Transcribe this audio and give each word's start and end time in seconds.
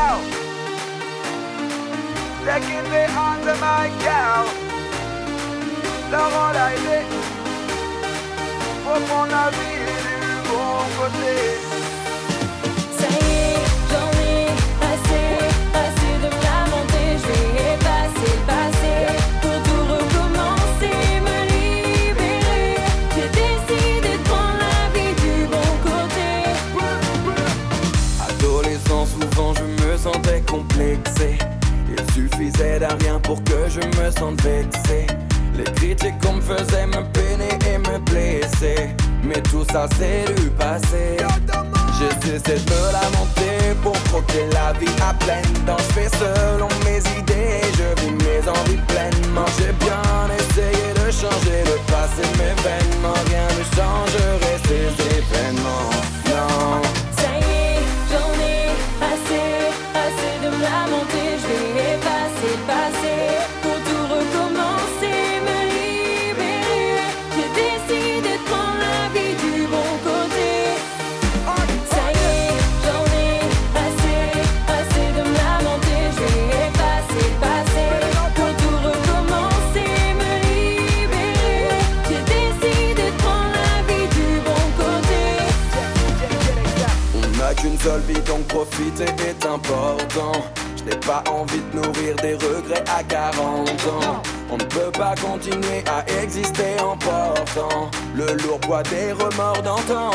cow. 0.00 0.18
Taking 2.46 2.86
me 2.92 3.02
under 3.28 3.56
my 3.66 3.86
cow. 4.04 4.44
Dans 6.12 6.52
la 6.58 6.66
idée, 6.78 7.06
au 8.90 8.96
fond 9.06 9.24
la 9.34 9.44
du 9.58 9.70
bon 10.48 10.76
côté. 10.98 11.69
À 32.82 32.94
rien 33.04 33.18
pour 33.20 33.42
que 33.44 33.68
je 33.68 33.80
me 33.80 34.10
sente 34.10 34.40
vexé. 34.42 35.06
Les 35.56 35.64
critiques 35.64 36.18
qu'on 36.22 36.34
me 36.34 36.40
faisait 36.40 36.86
me 36.86 37.02
peiner 37.12 37.58
et 37.68 37.78
me 37.78 37.98
blesser. 37.98 38.90
Mais 39.22 39.40
tout 39.42 39.64
ça 39.70 39.86
c'est 39.98 40.32
du 40.40 40.50
passé. 40.50 41.16
J'ai 41.98 42.26
cessé 42.26 42.64
de 42.64 42.70
me 42.70 42.92
lamenter 42.92 43.74
pour 43.82 43.92
croquer 44.04 44.46
la 44.52 44.72
vie 44.78 44.94
à 45.02 45.12
pleine 45.14 45.64
dents. 45.66 45.76
Je 45.78 46.00
fais 46.00 46.08
selon 46.16 46.68
mes 46.84 47.00
idées, 47.18 47.60
je 47.76 48.02
vis 48.02 48.12
mes 48.12 48.48
envies 48.48 48.80
pleinement. 48.88 49.46
J'ai 49.58 49.72
bien 49.84 50.02
essayé 50.38 50.94
de 50.94 51.10
changer 51.10 51.60
le 51.66 51.76
passé, 51.92 52.22
mais 52.38 52.54
vainement 52.62 53.14
rien 53.26 53.46
ne 53.58 53.64
changerait 53.76 54.60
ces 54.66 55.18
événements. 55.18 55.90
Non. 56.26 56.99
Profiter 88.64 89.04
est 89.28 89.46
important. 89.46 90.32
Je 90.76 90.84
n'ai 90.84 91.00
pas 91.00 91.22
envie 91.30 91.62
de 91.72 91.80
nourrir 91.80 92.16
des 92.16 92.34
regrets 92.34 92.84
à 92.94 93.02
40 93.02 93.68
ans. 93.68 94.22
On 94.50 94.56
ne 94.56 94.64
peut 94.64 94.92
pas 94.92 95.14
continuer 95.14 95.82
à 95.86 96.04
exister 96.22 96.78
en 96.80 96.96
portant 96.96 97.90
Le 98.14 98.26
lourd 98.42 98.60
poids 98.60 98.82
des 98.82 99.12
remords 99.12 99.62
d'antan. 99.62 100.10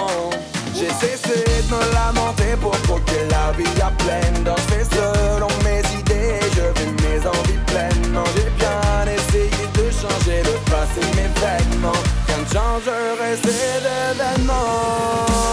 J'ai 0.75 0.89
cessé 0.89 1.43
de 1.67 1.73
me 1.73 1.81
lamenter 1.93 2.55
pour 2.61 2.77
croquer 2.83 3.23
la 3.31 3.51
vie 3.57 3.81
à 3.81 3.91
pleine 4.03 4.43
Je 4.45 4.73
fais 4.73 4.85
selon 4.95 5.47
mes 5.63 5.81
idées, 5.99 6.39
je 6.57 6.65
vis 6.77 6.93
mes 7.03 7.19
envies 7.25 7.63
pleinement. 7.65 8.25
J'ai 8.35 8.49
bien 8.59 9.13
essayé 9.17 9.65
de 9.73 9.85
changer 9.89 10.43
le 10.43 10.55
passé, 10.69 11.01
mes 11.15 11.31
vêtements. 11.41 12.01
Rien 12.27 12.37
ne 12.43 12.49
changerait 12.53 13.37
ces 13.41 13.57
événements 13.79 15.45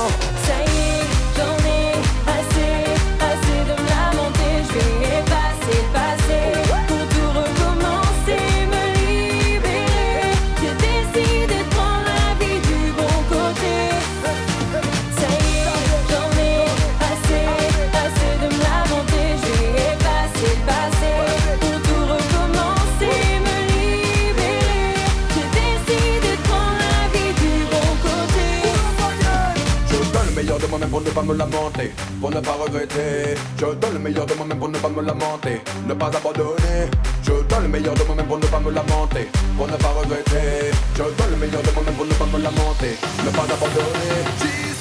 ne 31.03 31.11
pas 31.11 31.23
me 31.23 31.35
lamenter, 31.35 31.93
pour 32.21 32.31
ne 32.31 32.41
pas 32.41 32.53
regretter. 32.53 33.35
Je 33.59 33.67
donne 33.67 33.93
le 33.95 33.99
meilleur 33.99 34.27
de 34.27 34.35
moi-même 34.35 34.59
pour 34.59 34.69
ne 34.69 34.79
pas 34.79 34.89
me 34.89 35.03
lamenter, 35.03 35.61
ne 35.87 35.95
pas 35.95 36.07
abandonner. 36.07 36.91
Je 37.23 37.31
donne 37.31 37.63
le 37.63 37.69
meilleur 37.69 37.95
de 37.95 38.05
moi-même 38.05 38.27
pour 38.27 38.39
ne 38.39 38.47
pas 38.47 38.61
me 38.61 38.71
lamenter, 38.71 39.29
pour 39.57 39.67
ne 39.67 39.77
pas 39.77 39.89
regretter. 39.89 40.71
Je 40.95 41.03
donne 41.03 41.31
le 41.31 41.37
meilleur 41.37 41.63
de 41.63 41.71
moi-même 41.71 41.95
pour 41.95 42.07
ne 42.07 42.15
pas 42.15 42.27
me 42.27 42.43
lamenter, 42.43 42.97
ne 43.25 43.31
pas 43.31 43.43
abandonner. 43.43 44.72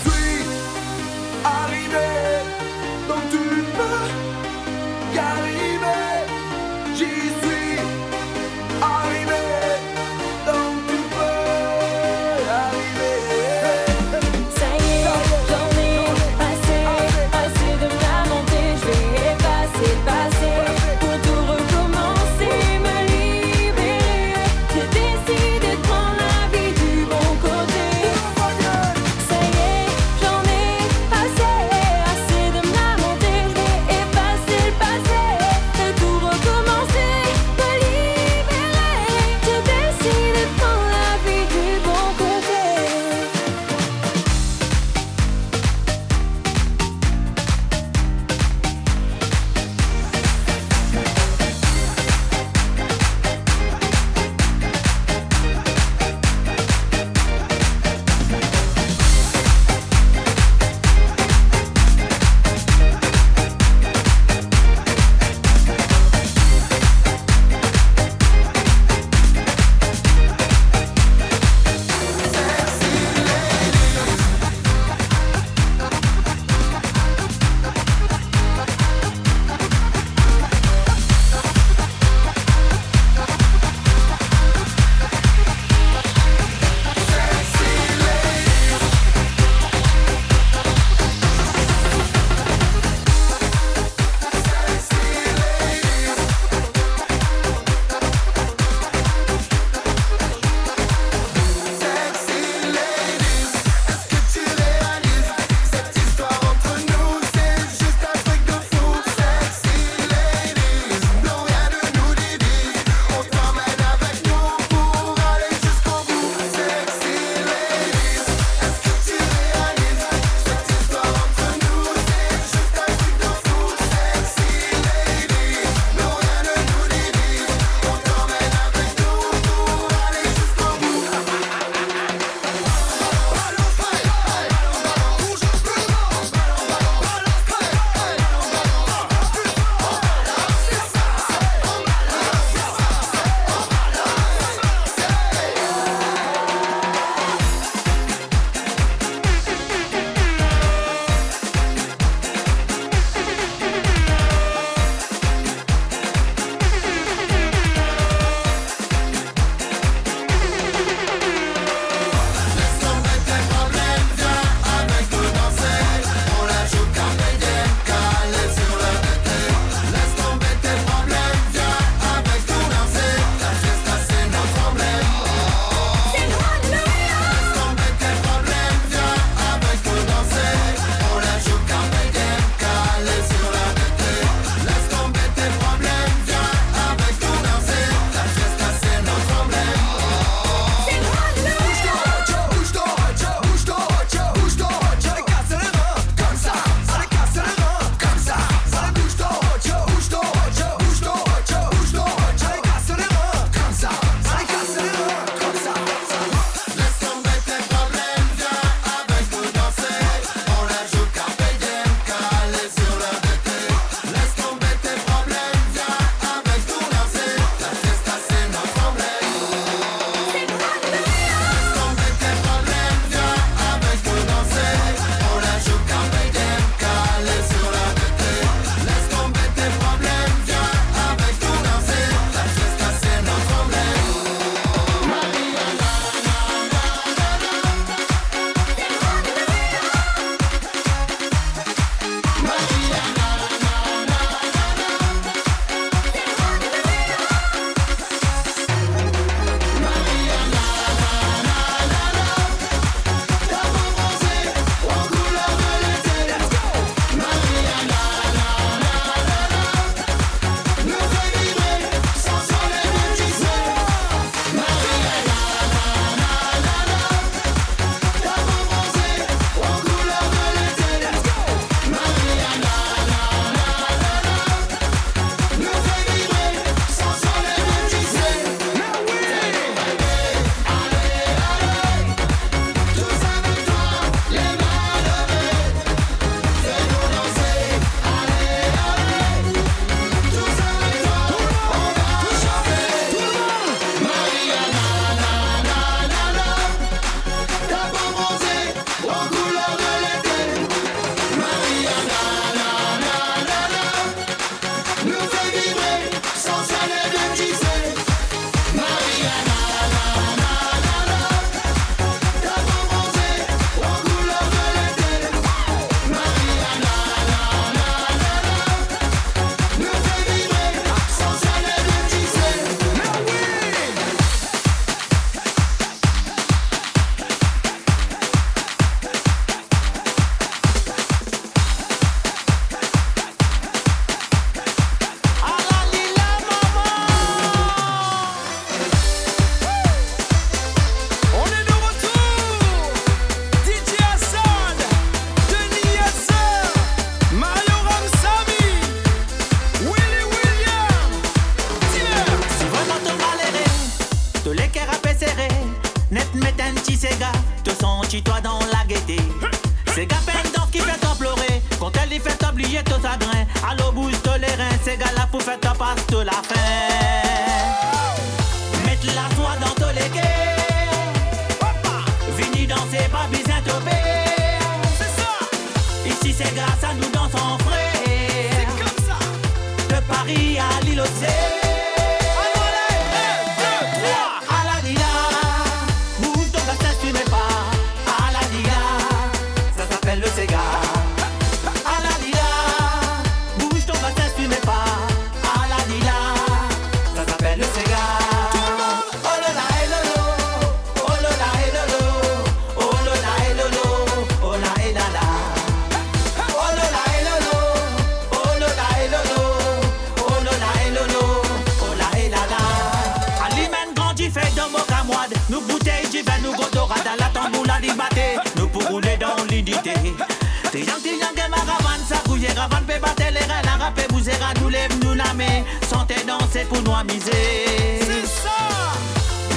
C'est 426.51 426.67
pour 426.67 426.81
nous 426.81 426.93
amuser. 426.93 427.99
C'est 428.01 428.27
ça! 428.27 428.49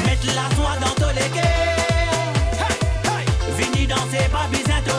Mettre 0.05 0.27
la 0.27 0.55
soie 0.55 0.77
dans 0.81 0.95
tous 0.95 1.13
les. 1.15 1.29
Hey, 1.41 1.67
Vini 3.59 3.87
danser, 3.87 4.29
pas 4.31 4.47
besoin 4.51 4.81
de 4.81 4.91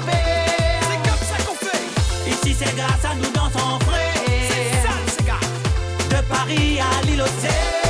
C'est 0.82 1.02
comme 1.10 1.24
ça 1.30 1.38
qu'on 1.46 1.56
fait. 1.56 2.30
Ici, 2.30 2.56
c'est 2.58 2.76
grâce 2.76 3.06
à 3.06 3.16
nous 3.16 3.32
dansons 3.32 3.80
frais. 3.88 4.14
C'est 4.50 4.88
ça, 4.88 4.94
c'est 5.08 5.26
gars. 5.26 5.40
De 6.10 6.22
Paris 6.28 6.80
à 6.80 7.85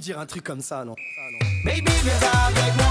dire 0.00 0.18
un 0.18 0.26
truc 0.26 0.44
comme 0.44 0.60
ça, 0.60 0.84
non. 0.84 0.94
Moi. 1.64 2.83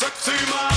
Sexy, 0.00 0.32
mami. 0.50 0.69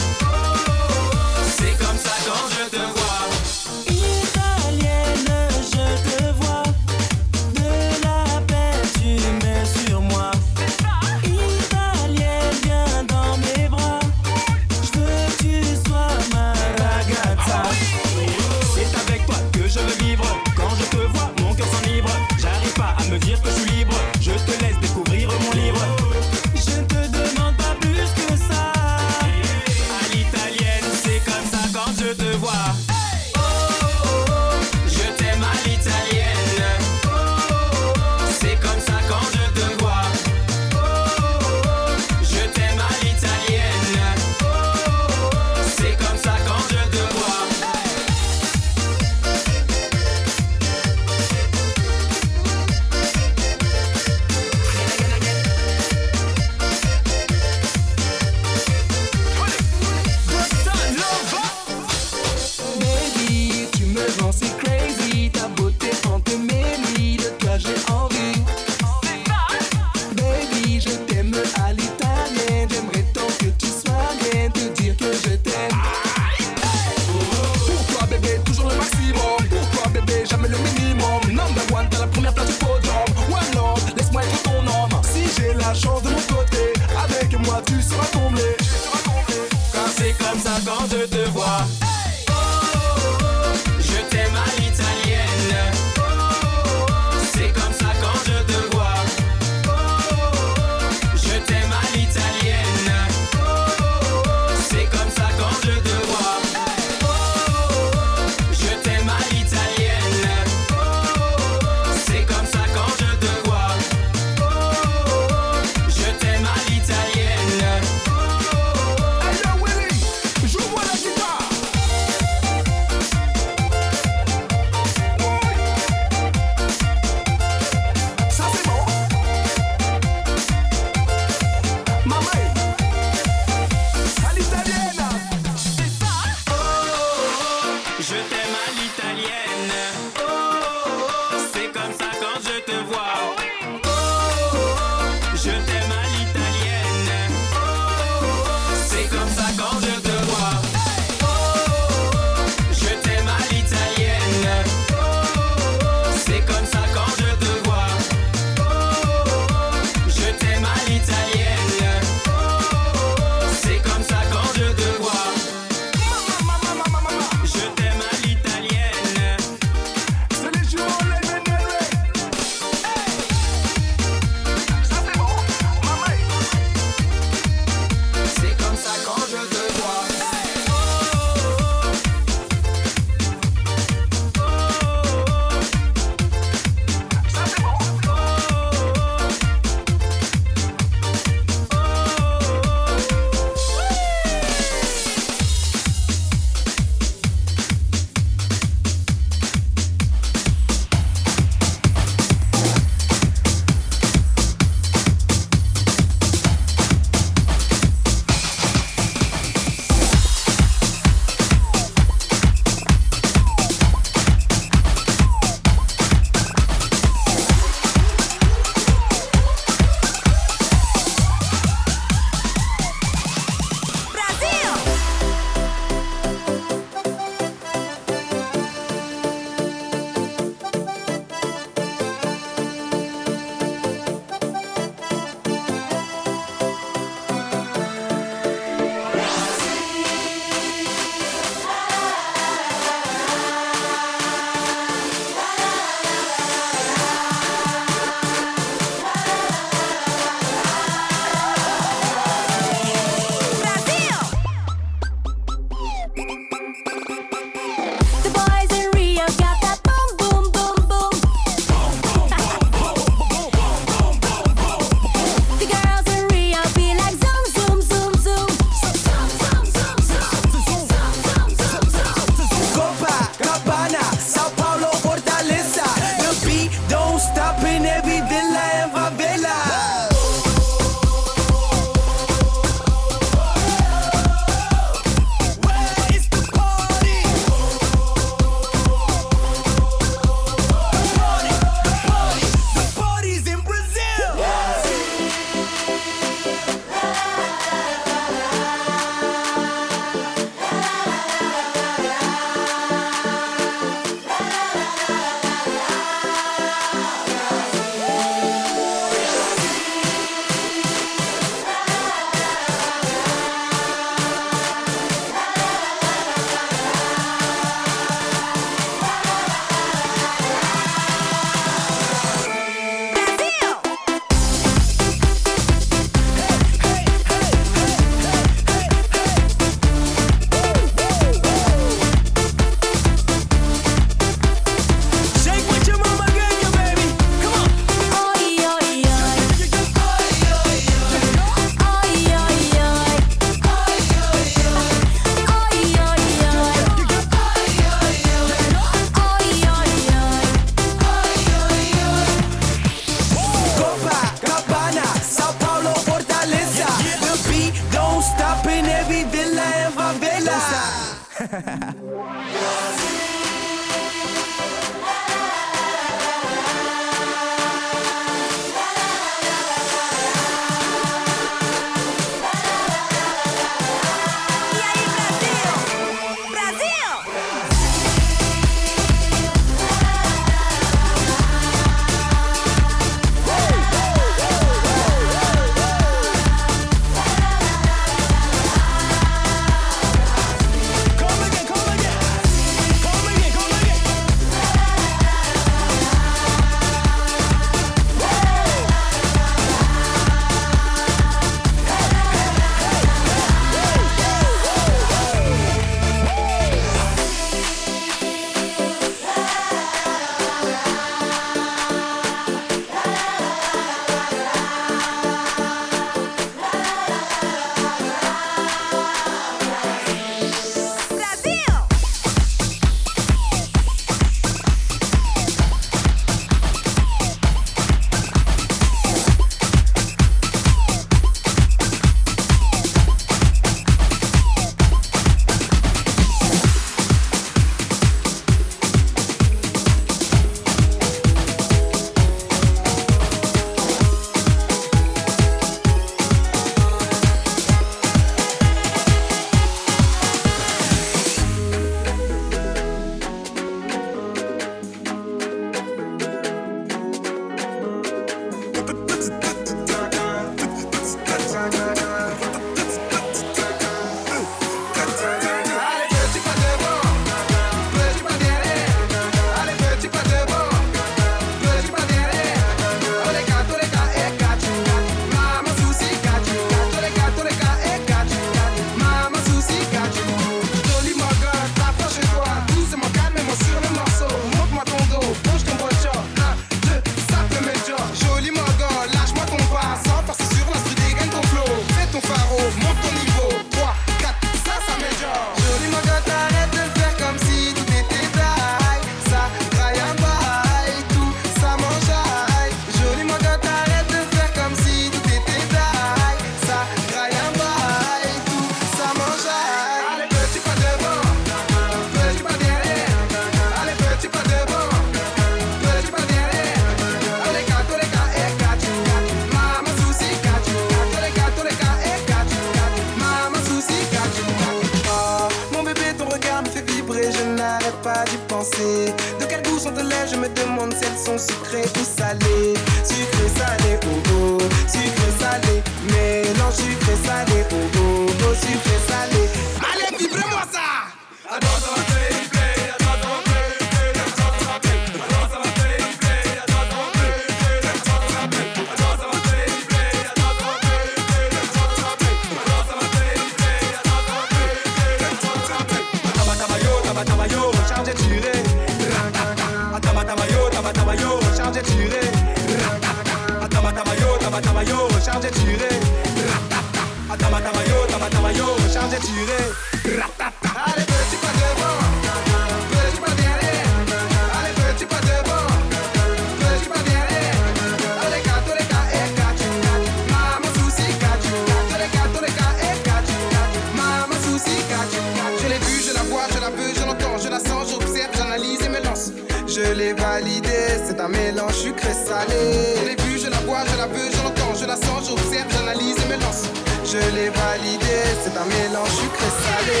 c'est 591.14 591.22
un 591.22 591.28
mélange 591.28 591.74
sucré 591.74 592.12
salé. 592.12 592.96
Je 592.98 593.08
l'ai 593.08 593.16
vu, 593.22 593.38
je 593.38 593.50
la 593.50 593.58
vois, 593.58 593.84
je 593.90 593.96
la 593.96 594.06
veux, 594.06 594.30
je 594.30 594.42
l'entends, 594.42 594.74
je 594.78 594.86
la 594.86 594.96
sens, 594.96 595.28
j'observe, 595.28 595.68
j'analyse 595.70 596.16
et 596.24 596.28
me 596.28 596.40
lance. 596.42 596.64
Je 597.04 597.18
l'ai 597.34 597.50
validé, 597.50 598.16
c'est 598.42 598.56
un 598.56 598.64
mélange 598.64 599.10
sucré 599.10 599.48
salé. 599.64 600.00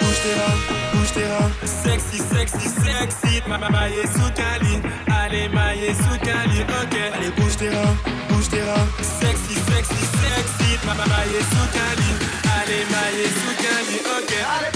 Bouge 0.00 0.20
tes 0.22 0.34
reins, 0.40 0.58
bouge 0.92 1.12
tes 1.12 1.26
reins. 1.26 1.50
Sexy, 1.64 2.18
sexy, 2.18 2.68
sexy. 2.68 3.42
Ma 3.48 3.58
maille 3.58 4.06
sous 4.14 4.32
caline. 4.34 4.82
Allez, 5.08 5.48
maille 5.48 5.94
sous 5.94 6.18
caline, 6.18 6.66
ok. 6.82 6.96
Allez, 7.14 7.30
bouge 7.36 7.56
tes 7.56 7.68
reins, 7.70 7.96
bouge 8.28 8.48
tes 8.48 8.62
reins. 8.62 8.88
Sexy, 9.00 9.54
sexy, 9.70 10.02
sexy. 10.22 10.70
Ma 10.84 10.94
maille 10.94 11.42
sous 11.52 11.68
caline. 11.76 12.18
Allez, 12.58 12.84
maille 12.92 13.28
sous 13.40 13.56
caline, 13.62 14.06
ok. 14.18 14.32
Allez. 14.58 14.69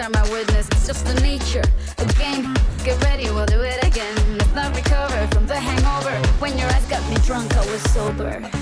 are 0.00 0.10
my 0.10 0.22
witness. 0.30 0.66
It's 0.68 0.86
just 0.86 1.04
the 1.04 1.20
nature 1.20 1.62
of 1.98 2.08
the 2.08 2.14
game. 2.18 2.54
Get 2.84 3.02
ready, 3.02 3.24
we'll 3.24 3.46
do 3.46 3.60
it 3.60 3.84
again. 3.84 4.16
Let's 4.38 4.54
not 4.54 4.74
recover 4.74 5.26
from 5.28 5.46
the 5.46 5.56
hangover. 5.56 6.16
When 6.38 6.56
your 6.56 6.68
eyes 6.68 6.86
got 6.86 7.06
me 7.10 7.16
drunk, 7.26 7.54
I 7.54 7.66
was 7.70 7.82
sober. 7.92 8.59